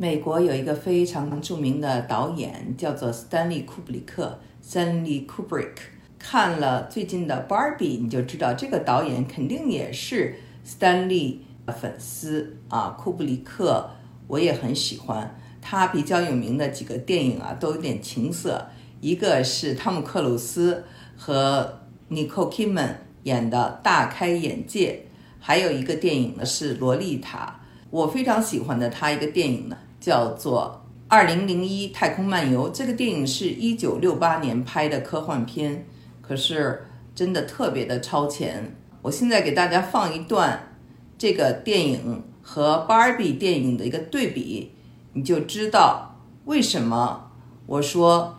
[0.00, 5.72] 美国有一个非常著名的导演，叫做斯丹利·库布里克 （Stanley Kubrick）。
[6.20, 12.90] 看了最近的《Barbie》，你就知道这个导演肯定也是斯丹利的粉丝啊。
[12.90, 13.90] 库布里克
[14.28, 18.68] 我也很喜欢，他比较有名的几个电影啊，都有点情色。
[19.00, 20.84] 一个是汤姆·克鲁斯
[21.16, 24.92] 和妮蔻·基曼演的《大开眼界》，
[25.40, 27.60] 还有一个电影呢是《洛丽塔》。
[27.90, 29.76] 我非常喜欢的他一个电影呢。
[30.08, 35.86] 叫做《二零零一太空漫游》，这个电影是一九六八年拍的科幻片，
[36.22, 38.74] 可是真的特别的超前。
[39.02, 40.74] 我现在给大家放一段
[41.18, 44.72] 这个电影和芭比电影的一个对比，
[45.12, 46.16] 你就知道
[46.46, 47.30] 为什么
[47.66, 48.38] 我说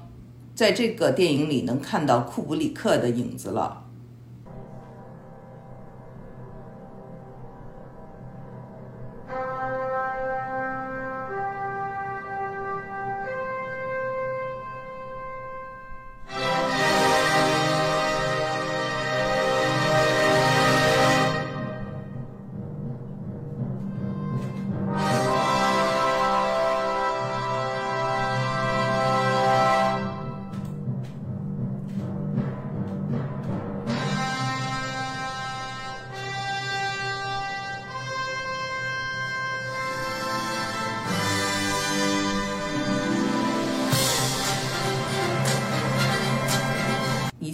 [0.55, 3.83] 在这个电影里能看到库布里克的影子了。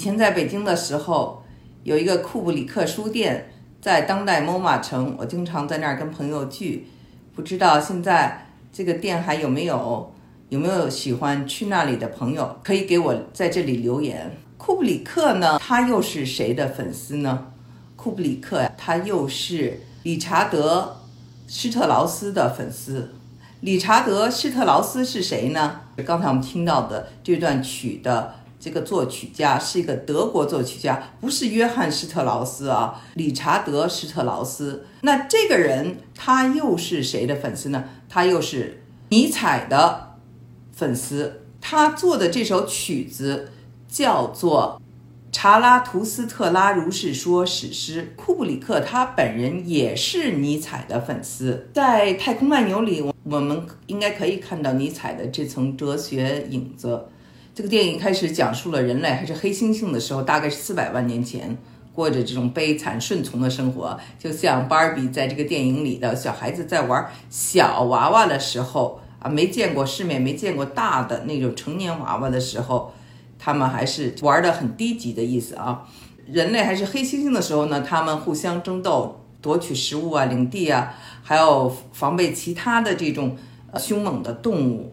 [0.05, 1.43] 以前在北京的时候，
[1.81, 3.49] 有一个库布里克书店，
[3.81, 6.85] 在当代 MoMA 城，我经常在那儿跟朋友聚。
[7.33, 10.13] 不知道现在这个店还有没有？
[10.49, 12.55] 有没有喜欢去那里的朋友？
[12.63, 14.31] 可以给我在这里留言。
[14.59, 15.57] 库布里克呢？
[15.57, 17.47] 他又是谁的粉丝呢？
[17.95, 20.97] 库布里克呀，他又是理查德·
[21.51, 23.15] 施特劳斯的粉丝。
[23.61, 25.81] 理查德·施特劳斯是谁呢？
[26.05, 28.35] 刚才我们听到的这段曲的。
[28.65, 34.87] 这个作曲家是一个德国作曲家，不是约翰施特劳斯啊，理查德施特劳斯。
[35.01, 37.83] 那这个人他又是谁的粉丝呢？
[38.09, 40.15] 他又是尼采的
[40.71, 41.43] 粉丝。
[41.61, 43.51] 他做的这首曲子
[43.87, 44.81] 叫做
[45.31, 48.15] 《查拉图斯特拉如是说》史诗。
[48.15, 57.09] 库布里克他本人也是尼采的粉丝，在《太空漫游》里，我们应该可以看到尼采的这层哲学影子。
[57.55, 61.57] 这个电影开始讲述了人类还是黑猩猩的时候，大概是四百万年前
[61.93, 72.91] 过着这种悲惨顺从的生活，就像芭比在这个电影里的小孩子在玩小娃娃的时候啊，没见过世面、没见过大的那种成年娃娃的时候，
[73.39, 75.87] 他们还是玩的很低级的意思啊。
[76.27, 83.37] 人类还是黑猩猩的时候呢，他们互相争斗，夺取食物啊、领地啊，还有防备其他的这种
[83.77, 84.91] 凶猛的动物。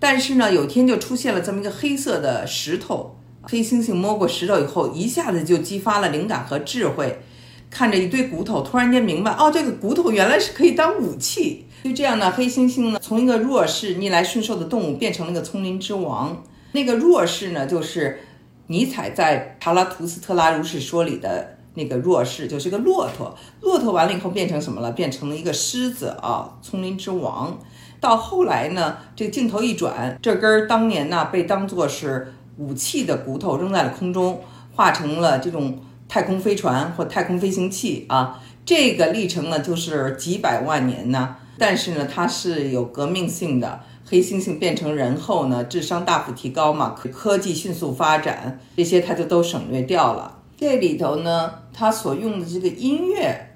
[0.00, 7.20] 但是呢，有天就出现了这么一个黑色的石头，黑猩猩摸过石头以后，一下子就激发了灵感和智慧，
[7.68, 11.66] 看着一堆骨头，突然间明白，哦，这个骨头原来是可以当武器。
[11.84, 16.44] 就这样呢，黑猩猩呢，从一个弱势、逆来顺受的动物，变成了一个丛林之王。
[16.72, 18.20] 那个弱势呢，就是
[18.66, 23.36] 尼采在《查拉图斯特拉如是说》里的那个弱势，就是个骆驼。
[23.62, 24.92] 骆驼完了以后变成什么了？
[24.92, 27.58] 变成了一个狮子啊，丛林之王。
[28.00, 34.40] 到后来呢，这镜头一转，这根儿当年呢被当作是武器的骨头扔在了空中，
[34.74, 38.40] 化成了这种太空飞船或太空飞行器啊。
[38.64, 43.80] 这个历程呢就是几百万年呢，但是呢它是有革命性的。
[44.10, 50.38] 黑猩猩变成人后呢，智商大幅提高嘛，科技迅速发展，这些它就都省略掉了。
[50.56, 53.47] 这里头呢，它所用的这个音乐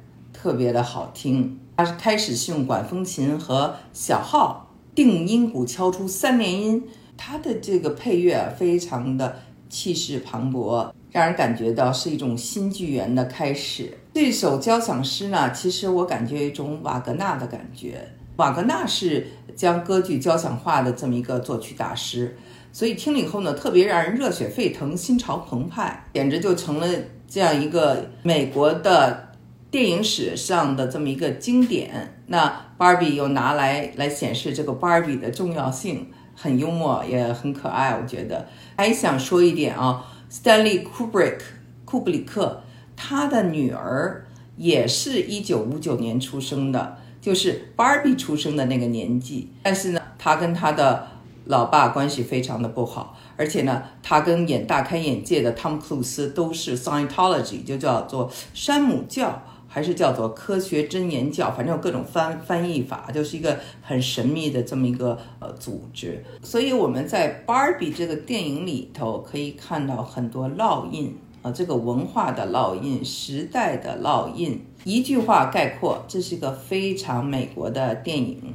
[0.42, 1.56] 特别的好听。
[1.76, 6.82] 他开始是用管风琴和小号定音鼓敲出三连音，
[7.16, 9.36] 他的这个配乐非常的
[9.69, 13.97] 气势磅礴，让人感觉到是一种新纪元的开始。
[14.14, 18.04] 这首交响诗呢，其实我感觉有一种瓦格纳的感觉。
[18.34, 22.36] 瓦格纳是将歌剧交响化的这么一个作曲大师，
[22.72, 26.88] 所以听了以后呢，特别让人热血沸腾、心潮澎湃，简直就成了
[27.28, 29.28] 这样一个美国的。
[29.72, 37.98] 电影史上的这么一个经典，那 Barbie 又拿来来显示这个 Barbie 的重要性，很幽默也很可爱。
[37.98, 38.47] 我觉得
[38.77, 41.39] 还想说一点啊，Stanley Kubrick
[41.86, 42.63] 库布里克，
[42.95, 44.27] 他的女儿
[44.59, 49.54] 也是一九五九年出生的，就是 Barbie 出生的那个年纪。
[49.63, 51.09] 但是呢，他跟他的
[51.47, 59.42] 老爸关系非常的不好，而且呢，他跟演大开眼界的汤姆克鲁斯都是 Scientology，就叫做山姆教。
[59.74, 66.22] 还是叫做科学箴言教，反正有各种翻翻译法，就是一个很神秘的这么一个呃组织。
[66.42, 74.60] 所以我们在《Barbie》这个电影里头可以看到很多烙印啊，这个文化的烙印、时代的烙印。
[74.84, 78.53] 一句话概括，这是一个非常美国的电影。